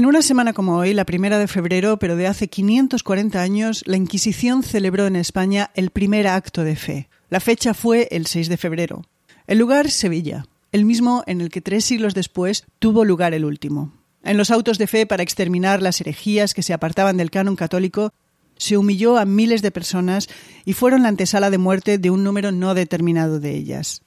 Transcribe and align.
En 0.00 0.06
una 0.06 0.22
semana 0.22 0.54
como 0.54 0.78
hoy, 0.78 0.94
la 0.94 1.04
primera 1.04 1.38
de 1.38 1.46
febrero, 1.46 1.98
pero 1.98 2.16
de 2.16 2.26
hace 2.26 2.48
540 2.48 3.38
años, 3.38 3.82
la 3.84 3.98
Inquisición 3.98 4.62
celebró 4.62 5.06
en 5.06 5.14
España 5.14 5.70
el 5.74 5.90
primer 5.90 6.26
acto 6.26 6.64
de 6.64 6.74
fe. 6.74 7.10
La 7.28 7.38
fecha 7.38 7.74
fue 7.74 8.08
el 8.10 8.24
6 8.24 8.48
de 8.48 8.56
febrero. 8.56 9.04
El 9.46 9.58
lugar, 9.58 9.90
Sevilla, 9.90 10.46
el 10.72 10.86
mismo 10.86 11.22
en 11.26 11.42
el 11.42 11.50
que 11.50 11.60
tres 11.60 11.84
siglos 11.84 12.14
después 12.14 12.64
tuvo 12.78 13.04
lugar 13.04 13.34
el 13.34 13.44
último. 13.44 13.92
En 14.24 14.38
los 14.38 14.50
autos 14.50 14.78
de 14.78 14.86
fe 14.86 15.04
para 15.04 15.22
exterminar 15.22 15.82
las 15.82 16.00
herejías 16.00 16.54
que 16.54 16.62
se 16.62 16.72
apartaban 16.72 17.18
del 17.18 17.30
canon 17.30 17.54
católico, 17.54 18.14
se 18.56 18.78
humilló 18.78 19.18
a 19.18 19.26
miles 19.26 19.60
de 19.60 19.70
personas 19.70 20.30
y 20.64 20.72
fueron 20.72 21.02
la 21.02 21.10
antesala 21.10 21.50
de 21.50 21.58
muerte 21.58 21.98
de 21.98 22.08
un 22.08 22.24
número 22.24 22.52
no 22.52 22.72
determinado 22.72 23.38
de 23.38 23.54
ellas. 23.54 24.00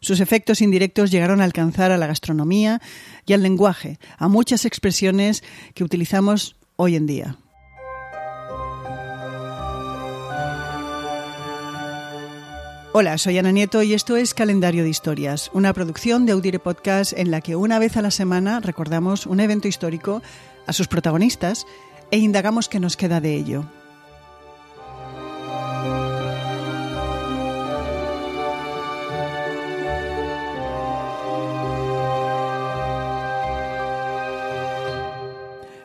Sus 0.00 0.20
efectos 0.20 0.62
indirectos 0.62 1.10
llegaron 1.10 1.40
a 1.40 1.44
alcanzar 1.44 1.92
a 1.92 1.98
la 1.98 2.06
gastronomía 2.06 2.80
y 3.26 3.34
al 3.34 3.42
lenguaje, 3.42 3.98
a 4.16 4.28
muchas 4.28 4.64
expresiones 4.64 5.44
que 5.74 5.84
utilizamos 5.84 6.56
hoy 6.76 6.96
en 6.96 7.06
día. 7.06 7.36
Hola, 12.92 13.18
soy 13.18 13.38
Ana 13.38 13.52
Nieto 13.52 13.82
y 13.82 13.92
esto 13.92 14.16
es 14.16 14.34
Calendario 14.34 14.82
de 14.82 14.88
Historias, 14.88 15.50
una 15.52 15.72
producción 15.72 16.26
de 16.26 16.32
Audire 16.32 16.58
Podcast 16.58 17.12
en 17.16 17.30
la 17.30 17.40
que 17.40 17.54
una 17.54 17.78
vez 17.78 17.96
a 17.96 18.02
la 18.02 18.10
semana 18.10 18.58
recordamos 18.58 19.26
un 19.26 19.38
evento 19.38 19.68
histórico 19.68 20.22
a 20.66 20.72
sus 20.72 20.88
protagonistas 20.88 21.66
e 22.10 22.18
indagamos 22.18 22.68
qué 22.68 22.80
nos 22.80 22.96
queda 22.96 23.20
de 23.20 23.36
ello. 23.36 23.79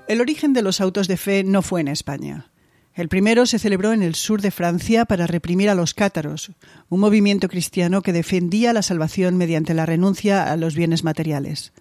El 0.08 0.22
origen 0.22 0.54
de 0.54 0.62
los 0.62 0.82
autos 0.82 1.08
de 1.08 1.18
fe 1.18 1.44
no 1.44 1.64
fue 1.64 1.82
en 1.82 1.88
España. 1.88 2.52
El 2.94 3.10
primero 3.10 3.48
se 3.48 3.58
celebró 3.58 3.92
en 3.92 4.04
el 4.04 4.14
sur 4.14 4.40
de 4.40 4.52
Francia 4.52 5.06
para 5.06 5.26
reprimir 5.26 5.68
a 5.70 5.76
los 5.76 5.96
cátaros, 5.96 6.52
un 6.90 7.00
movimiento 7.00 7.50
cristiano 7.50 8.04
que 8.04 8.14
defendía 8.14 8.72
la 8.72 8.84
salvación 8.84 9.36
mediante 9.36 9.74
la 9.74 9.86
renuncia 9.86 10.52
a 10.52 10.58
los 10.58 10.76
bienes 10.76 11.04
materiales. 11.04 11.74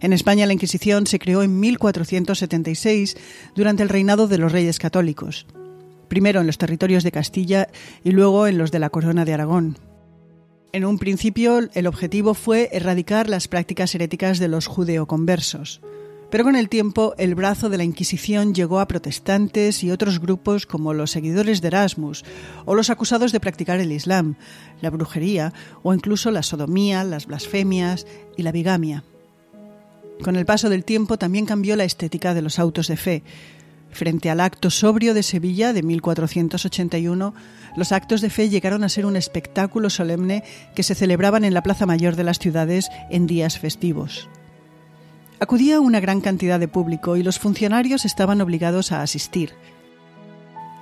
En 0.00 0.14
España 0.14 0.46
la 0.46 0.54
Inquisición 0.54 1.06
se 1.06 1.18
creó 1.18 1.42
en 1.42 1.60
1476 1.60 3.16
durante 3.54 3.82
el 3.82 3.90
reinado 3.90 4.26
de 4.26 4.38
los 4.38 4.50
reyes 4.50 4.78
católicos, 4.78 5.46
primero 6.08 6.40
en 6.40 6.46
los 6.46 6.56
territorios 6.56 7.04
de 7.04 7.12
Castilla 7.12 7.68
y 8.02 8.12
luego 8.12 8.46
en 8.46 8.56
los 8.56 8.72
de 8.72 8.78
la 8.78 8.90
Corona 8.90 9.26
de 9.26 9.34
Aragón. 9.34 9.78
En 10.72 10.84
un 10.84 10.98
principio 10.98 11.60
el 11.74 11.86
objetivo 11.86 12.32
fue 12.34 12.70
erradicar 12.72 13.28
las 13.28 13.48
prácticas 13.48 13.94
heréticas 13.94 14.38
de 14.38 14.48
los 14.48 14.66
judeoconversos. 14.66 15.80
Pero 16.30 16.44
con 16.44 16.56
el 16.56 16.68
tiempo 16.68 17.14
el 17.16 17.34
brazo 17.34 17.70
de 17.70 17.78
la 17.78 17.84
Inquisición 17.84 18.54
llegó 18.54 18.80
a 18.80 18.88
protestantes 18.88 19.82
y 19.82 19.90
otros 19.90 20.20
grupos 20.20 20.66
como 20.66 20.92
los 20.92 21.10
seguidores 21.10 21.62
de 21.62 21.68
Erasmus 21.68 22.24
o 22.66 22.74
los 22.74 22.90
acusados 22.90 23.32
de 23.32 23.40
practicar 23.40 23.80
el 23.80 23.92
Islam, 23.92 24.36
la 24.82 24.90
brujería 24.90 25.54
o 25.82 25.94
incluso 25.94 26.30
la 26.30 26.42
sodomía, 26.42 27.02
las 27.02 27.26
blasfemias 27.26 28.06
y 28.36 28.42
la 28.42 28.52
bigamia. 28.52 29.04
Con 30.22 30.36
el 30.36 30.44
paso 30.44 30.68
del 30.68 30.84
tiempo 30.84 31.16
también 31.16 31.46
cambió 31.46 31.76
la 31.76 31.84
estética 31.84 32.34
de 32.34 32.42
los 32.42 32.58
autos 32.58 32.88
de 32.88 32.96
fe. 32.96 33.22
Frente 33.90 34.28
al 34.28 34.40
acto 34.40 34.68
sobrio 34.68 35.14
de 35.14 35.22
Sevilla 35.22 35.72
de 35.72 35.82
1481, 35.82 37.34
los 37.74 37.92
actos 37.92 38.20
de 38.20 38.28
fe 38.28 38.50
llegaron 38.50 38.84
a 38.84 38.90
ser 38.90 39.06
un 39.06 39.16
espectáculo 39.16 39.88
solemne 39.88 40.44
que 40.74 40.82
se 40.82 40.94
celebraban 40.94 41.44
en 41.44 41.54
la 41.54 41.62
Plaza 41.62 41.86
Mayor 41.86 42.16
de 42.16 42.24
las 42.24 42.38
ciudades 42.38 42.90
en 43.08 43.26
días 43.26 43.58
festivos. 43.58 44.28
Acudía 45.40 45.78
una 45.78 46.00
gran 46.00 46.20
cantidad 46.20 46.58
de 46.58 46.66
público 46.66 47.16
y 47.16 47.22
los 47.22 47.38
funcionarios 47.38 48.04
estaban 48.04 48.40
obligados 48.40 48.90
a 48.90 49.02
asistir. 49.02 49.54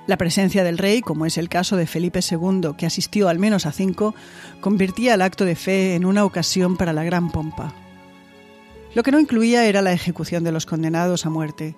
La 0.07 0.17
presencia 0.17 0.63
del 0.63 0.79
rey, 0.79 1.01
como 1.01 1.27
es 1.27 1.37
el 1.37 1.47
caso 1.47 1.75
de 1.75 1.85
Felipe 1.85 2.21
II, 2.27 2.71
que 2.75 2.87
asistió 2.87 3.29
al 3.29 3.37
menos 3.37 3.67
a 3.67 3.71
cinco, 3.71 4.15
convertía 4.59 5.13
el 5.13 5.21
acto 5.21 5.45
de 5.45 5.55
fe 5.55 5.93
en 5.93 6.05
una 6.05 6.25
ocasión 6.25 6.75
para 6.75 6.93
la 6.93 7.03
gran 7.03 7.29
pompa. 7.29 7.73
Lo 8.95 9.03
que 9.03 9.11
no 9.11 9.19
incluía 9.19 9.65
era 9.65 9.83
la 9.83 9.93
ejecución 9.93 10.43
de 10.43 10.51
los 10.51 10.65
condenados 10.65 11.27
a 11.27 11.29
muerte. 11.29 11.75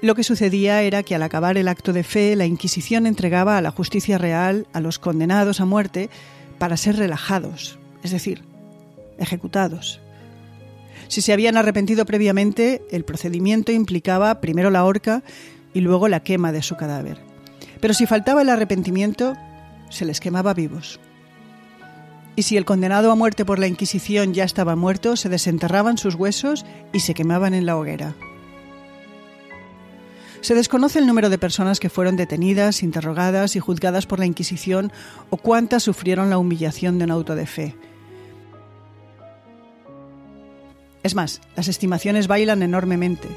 Lo 0.00 0.14
que 0.14 0.22
sucedía 0.22 0.82
era 0.82 1.02
que 1.02 1.16
al 1.16 1.22
acabar 1.22 1.56
el 1.56 1.66
acto 1.66 1.92
de 1.92 2.04
fe, 2.04 2.36
la 2.36 2.46
Inquisición 2.46 3.06
entregaba 3.06 3.58
a 3.58 3.62
la 3.62 3.72
justicia 3.72 4.16
real 4.16 4.68
a 4.72 4.80
los 4.80 5.00
condenados 5.00 5.60
a 5.60 5.64
muerte 5.64 6.08
para 6.58 6.76
ser 6.76 6.98
relajados, 6.98 7.80
es 8.04 8.12
decir, 8.12 8.44
ejecutados. 9.18 10.00
Si 11.12 11.20
se 11.20 11.34
habían 11.34 11.58
arrepentido 11.58 12.06
previamente, 12.06 12.80
el 12.90 13.04
procedimiento 13.04 13.70
implicaba 13.70 14.40
primero 14.40 14.70
la 14.70 14.82
horca 14.82 15.22
y 15.74 15.82
luego 15.82 16.08
la 16.08 16.22
quema 16.22 16.52
de 16.52 16.62
su 16.62 16.76
cadáver. 16.76 17.18
Pero 17.82 17.92
si 17.92 18.06
faltaba 18.06 18.40
el 18.40 18.48
arrepentimiento, 18.48 19.34
se 19.90 20.06
les 20.06 20.20
quemaba 20.20 20.54
vivos. 20.54 21.00
Y 22.34 22.44
si 22.44 22.56
el 22.56 22.64
condenado 22.64 23.12
a 23.12 23.14
muerte 23.14 23.44
por 23.44 23.58
la 23.58 23.66
Inquisición 23.66 24.32
ya 24.32 24.44
estaba 24.44 24.74
muerto, 24.74 25.16
se 25.16 25.28
desenterraban 25.28 25.98
sus 25.98 26.14
huesos 26.14 26.64
y 26.94 27.00
se 27.00 27.12
quemaban 27.12 27.52
en 27.52 27.66
la 27.66 27.76
hoguera. 27.76 28.14
Se 30.40 30.54
desconoce 30.54 30.98
el 30.98 31.06
número 31.06 31.28
de 31.28 31.36
personas 31.36 31.78
que 31.78 31.90
fueron 31.90 32.16
detenidas, 32.16 32.82
interrogadas 32.82 33.54
y 33.54 33.60
juzgadas 33.60 34.06
por 34.06 34.18
la 34.18 34.24
Inquisición 34.24 34.90
o 35.28 35.36
cuántas 35.36 35.82
sufrieron 35.82 36.30
la 36.30 36.38
humillación 36.38 36.96
de 36.96 37.04
un 37.04 37.10
auto 37.10 37.34
de 37.34 37.44
fe. 37.44 37.76
Es 41.02 41.14
más, 41.14 41.40
las 41.56 41.68
estimaciones 41.68 42.28
bailan 42.28 42.62
enormemente. 42.62 43.28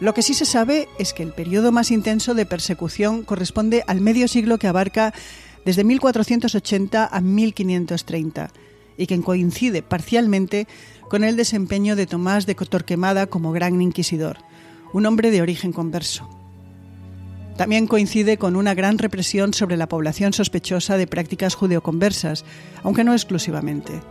Lo 0.00 0.14
que 0.14 0.22
sí 0.22 0.34
se 0.34 0.44
sabe 0.44 0.88
es 0.98 1.12
que 1.12 1.22
el 1.22 1.32
periodo 1.32 1.72
más 1.72 1.90
intenso 1.90 2.34
de 2.34 2.46
persecución 2.46 3.22
corresponde 3.22 3.84
al 3.86 4.00
medio 4.00 4.28
siglo 4.28 4.58
que 4.58 4.66
abarca 4.66 5.14
desde 5.64 5.84
1480 5.84 7.08
a 7.10 7.20
1530 7.20 8.50
y 8.96 9.06
que 9.06 9.20
coincide 9.22 9.82
parcialmente 9.82 10.66
con 11.08 11.24
el 11.24 11.36
desempeño 11.36 11.96
de 11.96 12.06
Tomás 12.06 12.46
de 12.46 12.54
Torquemada 12.54 13.26
como 13.26 13.52
gran 13.52 13.80
inquisidor, 13.80 14.38
un 14.92 15.06
hombre 15.06 15.30
de 15.30 15.42
origen 15.42 15.72
converso. 15.72 16.28
También 17.56 17.86
coincide 17.86 18.36
con 18.36 18.56
una 18.56 18.74
gran 18.74 18.98
represión 18.98 19.54
sobre 19.54 19.76
la 19.76 19.88
población 19.88 20.32
sospechosa 20.32 20.96
de 20.96 21.06
prácticas 21.06 21.54
judeoconversas, 21.54 22.44
aunque 22.82 23.04
no 23.04 23.12
exclusivamente. 23.12 24.02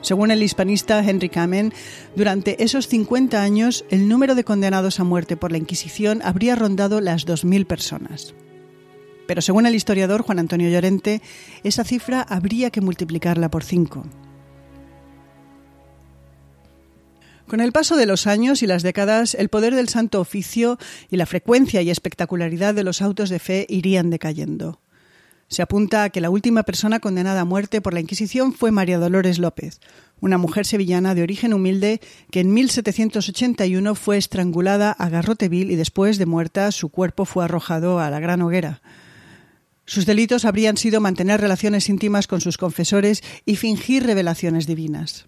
Según 0.00 0.30
el 0.30 0.42
hispanista 0.42 1.02
Henry 1.02 1.28
Kamen, 1.28 1.72
durante 2.14 2.62
esos 2.62 2.86
50 2.86 3.42
años 3.42 3.84
el 3.90 4.08
número 4.08 4.34
de 4.34 4.44
condenados 4.44 5.00
a 5.00 5.04
muerte 5.04 5.36
por 5.36 5.50
la 5.50 5.58
Inquisición 5.58 6.20
habría 6.22 6.54
rondado 6.54 7.00
las 7.00 7.26
2.000 7.26 7.66
personas. 7.66 8.34
Pero 9.26 9.42
según 9.42 9.66
el 9.66 9.74
historiador 9.74 10.22
Juan 10.22 10.38
Antonio 10.38 10.70
Llorente, 10.70 11.20
esa 11.64 11.84
cifra 11.84 12.22
habría 12.22 12.70
que 12.70 12.80
multiplicarla 12.80 13.50
por 13.50 13.64
5. 13.64 14.04
Con 17.48 17.60
el 17.60 17.72
paso 17.72 17.96
de 17.96 18.06
los 18.06 18.26
años 18.26 18.62
y 18.62 18.66
las 18.66 18.82
décadas, 18.82 19.34
el 19.34 19.48
poder 19.48 19.74
del 19.74 19.88
Santo 19.88 20.20
Oficio 20.20 20.78
y 21.10 21.16
la 21.16 21.26
frecuencia 21.26 21.82
y 21.82 21.90
espectacularidad 21.90 22.74
de 22.74 22.84
los 22.84 23.02
autos 23.02 23.30
de 23.30 23.38
fe 23.38 23.66
irían 23.68 24.10
decayendo. 24.10 24.80
Se 25.48 25.62
apunta 25.62 26.04
a 26.04 26.10
que 26.10 26.20
la 26.20 26.28
última 26.28 26.62
persona 26.62 27.00
condenada 27.00 27.40
a 27.40 27.46
muerte 27.46 27.80
por 27.80 27.94
la 27.94 28.00
Inquisición 28.00 28.52
fue 28.52 28.70
María 28.70 28.98
Dolores 28.98 29.38
López, 29.38 29.80
una 30.20 30.36
mujer 30.36 30.66
sevillana 30.66 31.14
de 31.14 31.22
origen 31.22 31.54
humilde 31.54 32.02
que 32.30 32.40
en 32.40 32.52
1781 32.52 33.94
fue 33.94 34.18
estrangulada 34.18 34.92
a 34.92 35.08
garrote 35.08 35.48
vil 35.48 35.70
y 35.70 35.76
después 35.76 36.18
de 36.18 36.26
muerta 36.26 36.70
su 36.70 36.90
cuerpo 36.90 37.24
fue 37.24 37.44
arrojado 37.44 37.98
a 37.98 38.10
la 38.10 38.20
gran 38.20 38.42
hoguera. 38.42 38.82
Sus 39.86 40.04
delitos 40.04 40.44
habrían 40.44 40.76
sido 40.76 41.00
mantener 41.00 41.40
relaciones 41.40 41.88
íntimas 41.88 42.26
con 42.26 42.42
sus 42.42 42.58
confesores 42.58 43.22
y 43.46 43.56
fingir 43.56 44.04
revelaciones 44.04 44.66
divinas. 44.66 45.24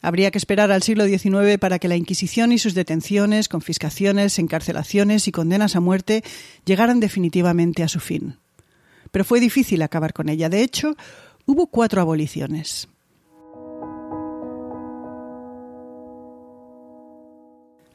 Habría 0.00 0.30
que 0.30 0.38
esperar 0.38 0.70
al 0.70 0.84
siglo 0.84 1.06
XIX 1.06 1.58
para 1.58 1.80
que 1.80 1.88
la 1.88 1.96
Inquisición 1.96 2.52
y 2.52 2.58
sus 2.58 2.74
detenciones, 2.74 3.48
confiscaciones, 3.48 4.38
encarcelaciones 4.38 5.26
y 5.26 5.32
condenas 5.32 5.74
a 5.74 5.80
muerte 5.80 6.22
llegaran 6.64 7.00
definitivamente 7.00 7.82
a 7.82 7.88
su 7.88 7.98
fin 7.98 8.36
pero 9.10 9.24
fue 9.24 9.40
difícil 9.40 9.82
acabar 9.82 10.12
con 10.12 10.28
ella. 10.28 10.48
De 10.48 10.62
hecho, 10.62 10.96
hubo 11.46 11.68
cuatro 11.68 12.00
aboliciones. 12.00 12.88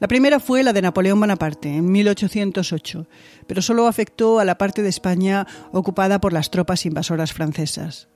La 0.00 0.08
primera 0.08 0.38
fue 0.38 0.62
la 0.62 0.72
de 0.74 0.82
Napoleón 0.82 1.18
Bonaparte, 1.18 1.76
en 1.76 1.90
1808, 1.90 3.06
pero 3.46 3.62
solo 3.62 3.86
afectó 3.86 4.38
a 4.38 4.44
la 4.44 4.58
parte 4.58 4.82
de 4.82 4.90
España 4.90 5.46
ocupada 5.72 6.20
por 6.20 6.32
las 6.32 6.50
tropas 6.50 6.84
invasoras 6.84 7.32
francesas. 7.32 8.08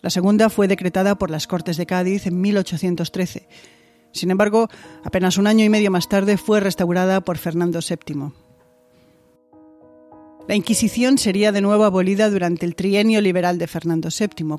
La 0.00 0.10
segunda 0.10 0.48
fue 0.48 0.68
decretada 0.68 1.18
por 1.18 1.30
las 1.30 1.48
Cortes 1.48 1.76
de 1.76 1.86
Cádiz 1.86 2.26
en 2.26 2.40
1813. 2.40 3.48
Sin 4.12 4.30
embargo, 4.30 4.68
apenas 5.02 5.38
un 5.38 5.48
año 5.48 5.64
y 5.64 5.68
medio 5.68 5.90
más 5.90 6.08
tarde 6.08 6.36
fue 6.36 6.60
restaurada 6.60 7.20
por 7.20 7.38
Fernando 7.38 7.80
VII. 7.80 8.45
La 10.48 10.54
Inquisición 10.54 11.18
sería 11.18 11.50
de 11.50 11.60
nuevo 11.60 11.82
abolida 11.82 12.30
durante 12.30 12.66
el 12.66 12.76
trienio 12.76 13.20
liberal 13.20 13.58
de 13.58 13.66
Fernando 13.66 14.10
VII. 14.16 14.58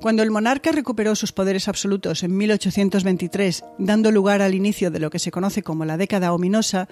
Cuando 0.00 0.24
el 0.24 0.32
monarca 0.32 0.72
recuperó 0.72 1.14
sus 1.14 1.30
poderes 1.30 1.68
absolutos 1.68 2.24
en 2.24 2.36
1823, 2.36 3.64
dando 3.78 4.10
lugar 4.10 4.42
al 4.42 4.56
inicio 4.56 4.90
de 4.90 4.98
lo 4.98 5.08
que 5.08 5.20
se 5.20 5.30
conoce 5.30 5.62
como 5.62 5.84
la 5.84 5.96
década 5.96 6.32
ominosa, 6.32 6.88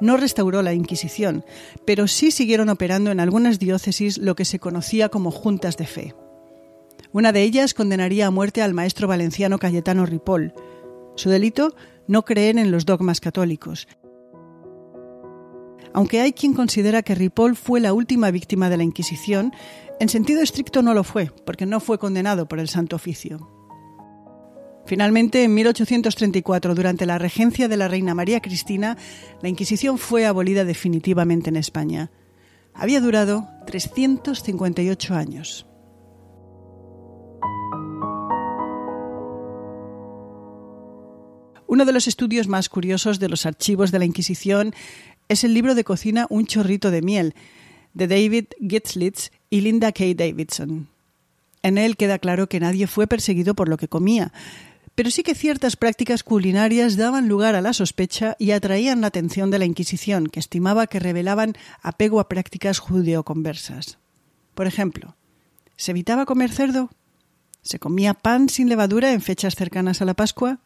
no 0.00 0.18
restauró 0.18 0.60
la 0.60 0.74
Inquisición, 0.74 1.46
pero 1.86 2.06
sí 2.08 2.30
siguieron 2.30 2.68
operando 2.68 3.10
en 3.10 3.20
algunas 3.20 3.58
diócesis 3.58 4.18
lo 4.18 4.36
que 4.36 4.44
se 4.44 4.58
conocía 4.58 5.08
como 5.08 5.30
juntas 5.30 5.78
de 5.78 5.86
fe. 5.86 6.14
Una 7.10 7.32
de 7.32 7.42
ellas 7.42 7.72
condenaría 7.72 8.26
a 8.26 8.30
muerte 8.30 8.60
al 8.60 8.74
maestro 8.74 9.08
valenciano 9.08 9.58
Cayetano 9.58 10.04
Ripoll. 10.04 10.52
Su 11.16 11.30
delito, 11.30 11.74
no 12.06 12.26
creer 12.26 12.58
en 12.58 12.70
los 12.70 12.84
dogmas 12.84 13.20
católicos. 13.20 13.88
Aunque 15.94 16.20
hay 16.20 16.32
quien 16.32 16.54
considera 16.54 17.02
que 17.02 17.14
Ripoll 17.14 17.56
fue 17.56 17.80
la 17.80 17.92
última 17.92 18.30
víctima 18.30 18.70
de 18.70 18.76
la 18.76 18.82
Inquisición, 18.82 19.52
en 20.00 20.08
sentido 20.08 20.42
estricto 20.42 20.82
no 20.82 20.94
lo 20.94 21.04
fue, 21.04 21.30
porque 21.44 21.66
no 21.66 21.80
fue 21.80 21.98
condenado 21.98 22.48
por 22.48 22.58
el 22.58 22.68
Santo 22.68 22.96
Oficio. 22.96 23.50
Finalmente, 24.86 25.44
en 25.44 25.54
1834, 25.54 26.74
durante 26.74 27.06
la 27.06 27.18
regencia 27.18 27.68
de 27.68 27.76
la 27.76 27.88
reina 27.88 28.14
María 28.14 28.40
Cristina, 28.40 28.96
la 29.40 29.48
Inquisición 29.48 29.98
fue 29.98 30.26
abolida 30.26 30.64
definitivamente 30.64 31.50
en 31.50 31.56
España. 31.56 32.10
Había 32.74 33.00
durado 33.00 33.48
358 33.66 35.14
años. 35.14 35.66
Uno 41.66 41.86
de 41.86 41.92
los 41.92 42.06
estudios 42.06 42.48
más 42.48 42.68
curiosos 42.68 43.18
de 43.18 43.28
los 43.30 43.46
archivos 43.46 43.92
de 43.92 43.98
la 43.98 44.04
Inquisición 44.04 44.74
es 45.32 45.44
el 45.44 45.54
libro 45.54 45.74
de 45.74 45.82
cocina 45.82 46.26
Un 46.28 46.46
chorrito 46.46 46.90
de 46.90 47.00
miel, 47.00 47.34
de 47.94 48.06
David 48.06 48.46
Gitzlitz 48.60 49.30
y 49.48 49.62
Linda 49.62 49.90
K. 49.90 50.04
Davidson. 50.14 50.88
En 51.62 51.78
él 51.78 51.96
queda 51.96 52.18
claro 52.18 52.48
que 52.48 52.60
nadie 52.60 52.86
fue 52.86 53.06
perseguido 53.06 53.54
por 53.54 53.68
lo 53.68 53.78
que 53.78 53.88
comía, 53.88 54.32
pero 54.94 55.10
sí 55.10 55.22
que 55.22 55.34
ciertas 55.34 55.76
prácticas 55.76 56.22
culinarias 56.22 56.96
daban 56.96 57.28
lugar 57.28 57.54
a 57.54 57.62
la 57.62 57.72
sospecha 57.72 58.36
y 58.38 58.50
atraían 58.50 59.00
la 59.00 59.06
atención 59.06 59.50
de 59.50 59.58
la 59.58 59.64
Inquisición, 59.64 60.26
que 60.26 60.38
estimaba 60.38 60.86
que 60.86 61.00
revelaban 61.00 61.54
apego 61.80 62.20
a 62.20 62.28
prácticas 62.28 62.78
judeoconversas. 62.78 63.98
Por 64.54 64.66
ejemplo, 64.66 65.16
¿se 65.76 65.92
evitaba 65.92 66.26
comer 66.26 66.50
cerdo? 66.50 66.90
¿Se 67.62 67.78
comía 67.78 68.12
pan 68.12 68.50
sin 68.50 68.68
levadura 68.68 69.12
en 69.12 69.22
fechas 69.22 69.54
cercanas 69.54 70.02
a 70.02 70.04
la 70.04 70.14
Pascua? 70.14 70.58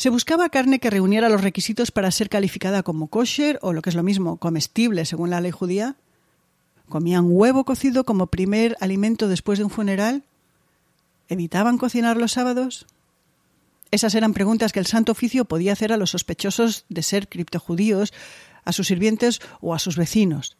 ¿Se 0.00 0.08
buscaba 0.08 0.48
carne 0.48 0.78
que 0.78 0.88
reuniera 0.88 1.28
los 1.28 1.42
requisitos 1.42 1.90
para 1.90 2.10
ser 2.10 2.30
calificada 2.30 2.82
como 2.82 3.08
kosher 3.08 3.58
o 3.60 3.74
lo 3.74 3.82
que 3.82 3.90
es 3.90 3.96
lo 3.96 4.02
mismo, 4.02 4.38
comestible 4.38 5.04
según 5.04 5.28
la 5.28 5.42
ley 5.42 5.50
judía? 5.50 5.96
¿Comían 6.88 7.26
huevo 7.28 7.66
cocido 7.66 8.04
como 8.04 8.28
primer 8.28 8.78
alimento 8.80 9.28
después 9.28 9.58
de 9.58 9.66
un 9.66 9.70
funeral? 9.70 10.24
¿Evitaban 11.28 11.76
cocinar 11.76 12.16
los 12.16 12.32
sábados? 12.32 12.86
Esas 13.90 14.14
eran 14.14 14.32
preguntas 14.32 14.72
que 14.72 14.78
el 14.78 14.86
Santo 14.86 15.12
Oficio 15.12 15.44
podía 15.44 15.74
hacer 15.74 15.92
a 15.92 15.98
los 15.98 16.12
sospechosos 16.12 16.86
de 16.88 17.02
ser 17.02 17.28
criptojudíos, 17.28 18.14
a 18.64 18.72
sus 18.72 18.86
sirvientes 18.86 19.42
o 19.60 19.74
a 19.74 19.78
sus 19.78 19.98
vecinos. 19.98 20.56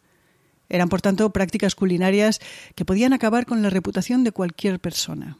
Eran, 0.69 0.87
por 0.87 1.01
tanto, 1.01 1.31
prácticas 1.31 1.73
culinarias 1.73 2.41
que 2.75 2.85
podían 2.85 3.11
acabar 3.11 3.47
con 3.47 3.63
la 3.63 3.71
reputación 3.71 4.23
de 4.23 4.33
cualquier 4.33 4.79
persona. 4.79 5.39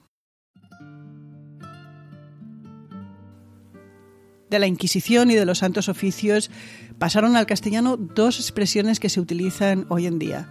De 4.51 4.59
la 4.59 4.67
Inquisición 4.67 5.31
y 5.31 5.35
de 5.35 5.45
los 5.45 5.57
Santos 5.59 5.89
Oficios 5.89 6.51
pasaron 6.99 7.35
al 7.35 7.47
castellano 7.47 7.97
dos 7.97 8.39
expresiones 8.39 8.99
que 8.99 9.09
se 9.09 9.19
utilizan 9.19 9.87
hoy 9.89 10.05
en 10.05 10.19
día 10.19 10.47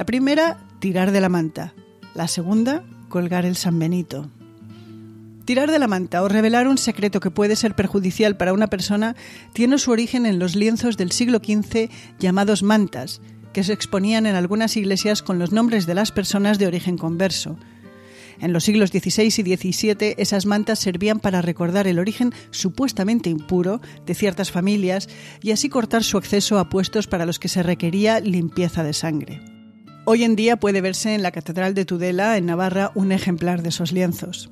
la 0.00 0.06
primera, 0.06 0.56
tirar 0.78 1.12
de 1.12 1.20
la 1.20 1.28
manta. 1.28 1.74
La 2.14 2.26
segunda, 2.26 2.82
colgar 3.10 3.44
el 3.44 3.54
San 3.54 3.78
Benito. 3.78 4.30
Tirar 5.44 5.70
de 5.70 5.78
la 5.78 5.88
manta 5.88 6.22
o 6.22 6.28
revelar 6.28 6.68
un 6.68 6.78
secreto 6.78 7.20
que 7.20 7.30
puede 7.30 7.54
ser 7.54 7.74
perjudicial 7.74 8.34
para 8.34 8.54
una 8.54 8.68
persona 8.68 9.14
tiene 9.52 9.76
su 9.76 9.90
origen 9.90 10.24
en 10.24 10.38
los 10.38 10.56
lienzos 10.56 10.96
del 10.96 11.12
siglo 11.12 11.40
XV 11.44 11.90
llamados 12.18 12.62
mantas, 12.62 13.20
que 13.52 13.62
se 13.62 13.74
exponían 13.74 14.24
en 14.24 14.36
algunas 14.36 14.74
iglesias 14.78 15.20
con 15.20 15.38
los 15.38 15.52
nombres 15.52 15.84
de 15.84 15.94
las 15.94 16.12
personas 16.12 16.58
de 16.58 16.66
origen 16.66 16.96
converso. 16.96 17.58
En 18.40 18.54
los 18.54 18.64
siglos 18.64 18.90
XVI 18.90 19.24
y 19.24 19.56
XVII 19.56 20.14
esas 20.16 20.46
mantas 20.46 20.78
servían 20.78 21.20
para 21.20 21.42
recordar 21.42 21.86
el 21.86 21.98
origen 21.98 22.32
supuestamente 22.50 23.28
impuro 23.28 23.80
de 24.06 24.14
ciertas 24.14 24.50
familias 24.50 25.08
y 25.42 25.50
así 25.50 25.68
cortar 25.68 26.04
su 26.04 26.16
acceso 26.16 26.58
a 26.58 26.70
puestos 26.70 27.06
para 27.06 27.26
los 27.26 27.38
que 27.38 27.48
se 27.48 27.62
requería 27.62 28.20
limpieza 28.20 28.82
de 28.82 28.94
sangre. 28.94 29.42
Hoy 30.06 30.24
en 30.24 30.36
día 30.36 30.56
puede 30.56 30.80
verse 30.80 31.14
en 31.14 31.22
la 31.22 31.30
Catedral 31.30 31.74
de 31.74 31.84
Tudela, 31.84 32.38
en 32.38 32.46
Navarra, 32.46 32.92
un 32.94 33.12
ejemplar 33.12 33.62
de 33.62 33.68
esos 33.68 33.92
lienzos. 33.92 34.50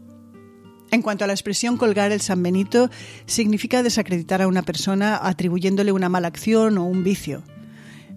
En 0.91 1.03
cuanto 1.03 1.25
a 1.25 1.27
la 1.27 1.33
expresión 1.33 1.79
colgar 1.79 2.13
el 2.13 2.21
San 2.21 2.43
Benito, 2.43 2.91
significa 3.27 3.83
desacreditar 3.83 4.43
a 4.43 4.49
una 4.49 4.63
persona 4.63 5.19
atribuyéndole 5.21 5.93
una 5.93 6.09
mala 6.09 6.29
acción 6.29 6.79
o 6.79 6.85
un 6.85 7.05
vicio. 7.05 7.43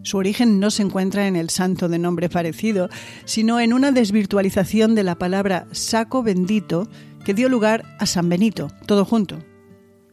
Su 0.04 0.18
origen 0.18 0.60
no 0.60 0.72
se 0.72 0.82
encuentra 0.82 1.28
en 1.28 1.36
el 1.36 1.50
santo 1.50 1.88
de 1.88 2.00
nombre 2.00 2.30
parecido, 2.30 2.90
sino 3.26 3.60
en 3.60 3.74
una 3.74 3.92
desvirtualización 3.92 4.96
de 4.96 5.04
la 5.04 5.16
palabra 5.16 5.68
saco 5.72 6.24
bendito 6.24 6.90
que 7.24 7.34
dio 7.34 7.50
lugar 7.50 7.86
a 8.00 8.06
San 8.06 8.28
Benito, 8.28 8.70
todo 8.88 9.06
junto. 9.06 9.44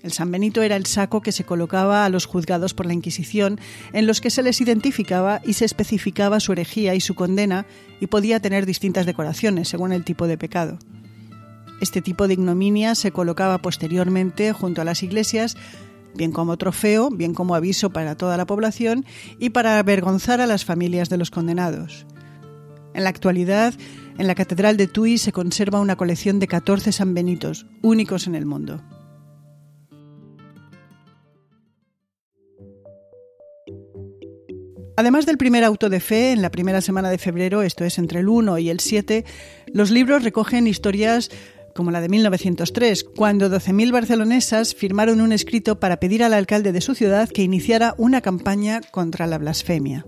El 0.02 0.12
San 0.12 0.30
Benito 0.30 0.62
era 0.62 0.76
el 0.76 0.86
saco 0.86 1.22
que 1.22 1.32
se 1.32 1.44
colocaba 1.44 2.04
a 2.04 2.08
los 2.08 2.26
juzgados 2.26 2.72
por 2.74 2.86
la 2.86 2.92
Inquisición, 2.92 3.58
en 3.92 4.06
los 4.06 4.20
que 4.20 4.30
se 4.30 4.42
les 4.42 4.60
identificaba 4.60 5.40
y 5.44 5.54
se 5.54 5.64
especificaba 5.64 6.38
su 6.38 6.52
herejía 6.52 6.94
y 6.94 7.00
su 7.00 7.14
condena, 7.14 7.66
y 7.98 8.06
podía 8.06 8.40
tener 8.40 8.64
distintas 8.64 9.06
decoraciones 9.06 9.68
según 9.68 9.92
el 9.92 10.04
tipo 10.04 10.26
de 10.26 10.38
pecado. 10.38 10.78
Este 11.80 12.02
tipo 12.02 12.28
de 12.28 12.34
ignominia 12.34 12.94
se 12.94 13.12
colocaba 13.12 13.58
posteriormente 13.58 14.52
junto 14.52 14.82
a 14.82 14.84
las 14.84 15.02
iglesias, 15.02 15.56
bien 16.18 16.32
como 16.32 16.58
trofeo, 16.58 17.08
bien 17.08 17.32
como 17.32 17.54
aviso 17.54 17.88
para 17.88 18.14
toda 18.14 18.36
la 18.36 18.44
población 18.44 19.06
y 19.38 19.48
para 19.50 19.78
avergonzar 19.78 20.42
a 20.42 20.46
las 20.46 20.66
familias 20.66 21.08
de 21.08 21.16
los 21.16 21.30
condenados. 21.30 22.04
En 22.92 23.04
la 23.04 23.10
actualidad, 23.10 23.72
en 24.18 24.26
la 24.26 24.34
Catedral 24.34 24.76
de 24.76 24.88
Tui 24.88 25.16
se 25.16 25.32
conserva 25.32 25.80
una 25.80 25.96
colección 25.96 26.40
de 26.40 26.48
14 26.48 26.92
San 26.92 27.14
Benitos, 27.14 27.64
únicos 27.80 28.26
en 28.26 28.34
el 28.34 28.44
mundo. 28.44 28.82
Además 34.96 35.26
del 35.26 35.38
primer 35.38 35.62
auto 35.62 35.88
de 35.88 36.00
fe, 36.00 36.32
en 36.32 36.42
la 36.42 36.50
primera 36.50 36.80
semana 36.80 37.08
de 37.08 37.18
febrero, 37.18 37.62
esto 37.62 37.84
es 37.84 37.98
entre 37.98 38.18
el 38.18 38.28
1 38.28 38.58
y 38.58 38.68
el 38.68 38.80
7, 38.80 39.24
los 39.72 39.92
libros 39.92 40.24
recogen 40.24 40.66
historias 40.66 41.30
como 41.78 41.92
la 41.92 42.00
de 42.00 42.08
1903, 42.08 43.04
cuando 43.04 43.48
12.000 43.48 43.92
barcelonesas 43.92 44.74
firmaron 44.74 45.20
un 45.20 45.30
escrito 45.30 45.78
para 45.78 46.00
pedir 46.00 46.24
al 46.24 46.34
alcalde 46.34 46.72
de 46.72 46.80
su 46.80 46.96
ciudad 46.96 47.28
que 47.28 47.44
iniciara 47.44 47.94
una 47.98 48.20
campaña 48.20 48.80
contra 48.90 49.28
la 49.28 49.38
blasfemia. 49.38 50.04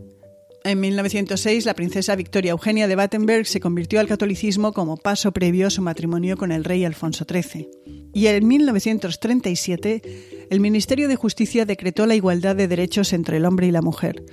En 0.64 0.80
1906, 0.80 1.66
la 1.66 1.74
princesa 1.74 2.16
Victoria 2.16 2.50
Eugenia 2.50 2.88
de 2.88 2.96
Battenberg 2.96 3.46
se 3.46 3.60
convirtió 3.60 4.00
al 4.00 4.08
catolicismo 4.08 4.72
como 4.72 4.96
paso 4.96 5.30
previo 5.30 5.68
a 5.68 5.70
su 5.70 5.80
matrimonio 5.80 6.36
con 6.36 6.50
el 6.50 6.64
rey 6.64 6.84
Alfonso 6.84 7.24
XIII. 7.24 7.70
Y 8.14 8.26
en 8.26 8.48
1937, 8.48 10.02
el 10.50 10.58
Ministerio 10.58 11.06
de 11.06 11.14
Justicia 11.14 11.66
decretó 11.66 12.04
la 12.06 12.16
igualdad 12.16 12.56
de 12.56 12.66
derechos 12.66 13.12
entre 13.12 13.36
el 13.36 13.44
hombre 13.44 13.68
y 13.68 13.70
la 13.70 13.80
mujer. 13.80 14.24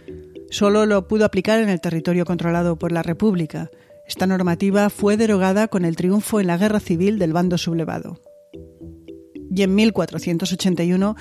Solo 0.49 0.87
lo 0.87 1.07
pudo 1.07 1.23
aplicar 1.23 1.59
en 1.59 1.69
el 1.69 1.81
territorio 1.81 2.25
controlado 2.25 2.79
por 2.79 2.91
la 2.91 3.03
República. 3.03 3.69
Esta 4.07 4.25
normativa 4.25 4.89
fue 4.89 5.17
derogada 5.17 5.67
con 5.67 5.83
el 5.83 5.95
triunfo 5.95 6.39
en 6.39 6.47
la 6.47 6.57
guerra 6.57 6.79
civil 6.79 7.19
del 7.19 7.33
bando 7.33 7.57
sublevado. 7.57 8.21
Y 9.53 9.63
en 9.63 9.75
1481, 9.75 11.15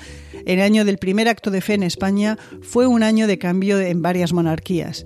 el 0.45 0.61
año 0.61 0.85
del 0.85 0.97
primer 0.97 1.27
acto 1.27 1.51
de 1.51 1.61
fe 1.61 1.73
en 1.73 1.83
España, 1.83 2.37
fue 2.61 2.87
un 2.87 3.03
año 3.03 3.27
de 3.27 3.37
cambio 3.37 3.79
en 3.79 4.01
varias 4.01 4.31
monarquías. 4.31 5.05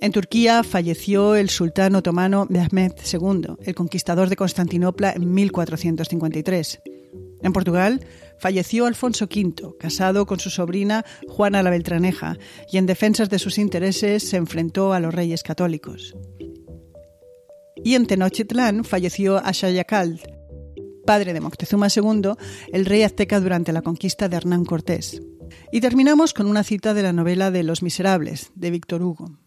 En 0.00 0.12
Turquía 0.12 0.64
falleció 0.64 1.36
el 1.36 1.50
sultán 1.50 1.94
otomano 1.94 2.46
Mehmed 2.48 2.92
II, 3.12 3.56
el 3.64 3.74
conquistador 3.74 4.28
de 4.28 4.36
Constantinopla, 4.36 5.12
en 5.12 5.32
1453. 5.32 6.80
En 7.42 7.52
Portugal 7.52 8.04
falleció 8.38 8.86
Alfonso 8.86 9.26
V, 9.26 9.76
casado 9.78 10.26
con 10.26 10.40
su 10.40 10.50
sobrina 10.50 11.04
Juana 11.28 11.62
la 11.62 11.70
Beltraneja, 11.70 12.38
y 12.70 12.78
en 12.78 12.86
defensa 12.86 13.26
de 13.26 13.38
sus 13.38 13.58
intereses 13.58 14.28
se 14.28 14.36
enfrentó 14.36 14.92
a 14.92 15.00
los 15.00 15.14
reyes 15.14 15.42
católicos. 15.42 16.14
Y 17.76 17.94
en 17.94 18.06
Tenochtitlán 18.06 18.84
falleció 18.84 19.38
Ashayakal, 19.38 20.20
padre 21.06 21.32
de 21.32 21.40
Moctezuma 21.40 21.88
II, 21.94 22.32
el 22.72 22.86
rey 22.86 23.02
azteca 23.02 23.40
durante 23.40 23.72
la 23.72 23.82
conquista 23.82 24.28
de 24.28 24.36
Hernán 24.36 24.64
Cortés. 24.64 25.22
Y 25.72 25.80
terminamos 25.80 26.34
con 26.34 26.46
una 26.46 26.64
cita 26.64 26.94
de 26.94 27.02
la 27.02 27.12
novela 27.12 27.50
de 27.50 27.62
Los 27.62 27.82
Miserables, 27.82 28.50
de 28.54 28.70
Víctor 28.70 29.02
Hugo. 29.02 29.38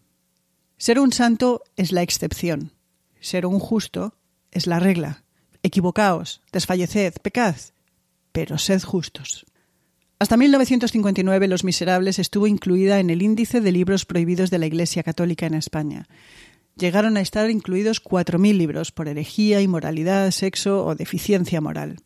Ser 0.78 0.98
un 0.98 1.12
santo 1.12 1.62
es 1.76 1.92
la 1.92 2.02
excepción, 2.02 2.72
ser 3.20 3.46
un 3.46 3.58
justo 3.58 4.14
es 4.50 4.66
la 4.66 4.78
regla. 4.78 5.24
Equivocaos, 5.62 6.42
desfalleced, 6.52 7.14
pecad, 7.22 7.56
pero 8.32 8.58
sed 8.58 8.82
justos. 8.82 9.46
Hasta 10.18 10.36
1959 10.36 11.48
Los 11.48 11.64
Miserables 11.64 12.18
estuvo 12.18 12.46
incluida 12.46 13.00
en 13.00 13.10
el 13.10 13.20
índice 13.20 13.60
de 13.60 13.72
libros 13.72 14.06
prohibidos 14.06 14.50
de 14.50 14.58
la 14.58 14.66
Iglesia 14.66 15.02
Católica 15.02 15.46
en 15.46 15.54
España. 15.54 16.06
Llegaron 16.76 17.16
a 17.16 17.20
estar 17.20 17.50
incluidos 17.50 18.02
4.000 18.02 18.56
libros 18.56 18.92
por 18.92 19.08
herejía, 19.08 19.60
inmoralidad, 19.60 20.30
sexo 20.30 20.84
o 20.84 20.94
deficiencia 20.94 21.60
moral. 21.60 21.96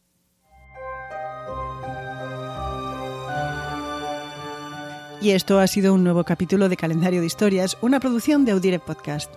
Y 5.21 5.31
esto 5.31 5.59
ha 5.59 5.67
sido 5.67 5.93
un 5.93 6.03
nuevo 6.03 6.25
capítulo 6.25 6.71
de 6.71 6.79
Calendario 6.79 7.21
de 7.21 7.27
Historias, 7.27 7.77
una 7.83 8.01
producción 8.01 8.47
de 8.47 8.53
Audire 8.53 8.79
Podcast. 8.79 9.31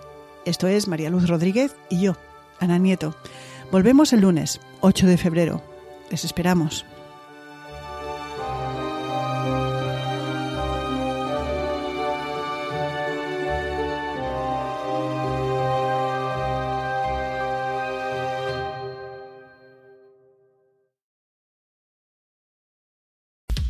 Esto 0.45 0.67
es 0.67 0.87
María 0.87 1.09
Luz 1.09 1.27
Rodríguez 1.27 1.75
y 1.89 1.99
yo, 1.99 2.15
Ana 2.59 2.77
Nieto. 2.77 3.15
Volvemos 3.69 4.13
el 4.13 4.21
lunes, 4.21 4.61
8 4.79 5.07
de 5.07 5.17
febrero. 5.17 5.61
Les 6.09 6.23
esperamos. 6.23 6.85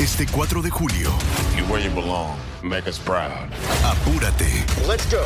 Este 0.00 0.26
4 0.26 0.62
de 0.62 0.70
julio, 0.70 1.10
You 1.56 1.64
where 1.66 1.82
you 1.82 1.90
belong. 1.94 2.36
Make 2.62 2.88
us 2.88 2.98
proud. 2.98 3.30
apúrate 3.84 4.64
Let's 4.86 5.06
go. 5.10 5.24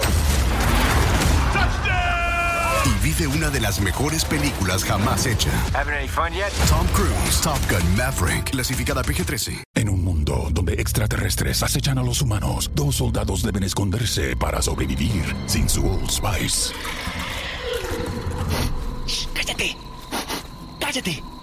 y 2.85 3.05
vive 3.05 3.27
una 3.29 3.49
de 3.51 3.61
las 3.61 3.81
mejores 3.81 4.25
películas 4.25 4.83
jamás 4.85 5.27
hecha. 5.27 5.51
Having 5.75 5.95
any 5.95 6.09
fun 6.09 6.33
yet? 6.33 6.51
Tom 6.69 6.87
Cruise, 6.89 7.41
Top 7.43 7.59
Gun 7.71 7.97
Maverick, 7.97 8.51
clasificada 8.51 9.03
PG-13. 9.03 9.63
En 9.75 9.89
un 9.89 10.03
mundo 10.03 10.49
donde 10.51 10.75
extraterrestres 10.75 11.63
acechan 11.63 11.99
a 11.99 12.03
los 12.03 12.23
humanos, 12.23 12.71
dos 12.75 12.97
soldados 12.97 13.43
deben 13.43 13.63
esconderse 13.65 14.35
para 14.37 14.61
sobrevivir 14.63 15.35
sin 15.47 15.69
su 15.69 15.87
Old 15.87 16.11
Spice. 16.11 16.73
¡Cállate! 19.35 19.77
¡Cállate! 20.81 21.23